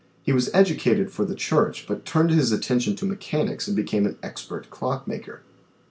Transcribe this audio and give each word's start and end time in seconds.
He 0.23 0.33
was 0.33 0.49
educated 0.51 1.11
for 1.11 1.25
the 1.25 1.35
church, 1.35 1.85
but 1.87 2.05
turned 2.05 2.31
his 2.31 2.51
attention 2.51 2.95
to 2.95 3.05
mechanics 3.05 3.67
and 3.67 3.75
became 3.77 4.07
an 4.07 4.17
expert 4.23 4.71
clock 4.71 5.07
maker. 5.07 5.43